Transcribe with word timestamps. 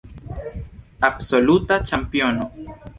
Absoluta 1.11 1.81
ĉampiono. 1.93 2.53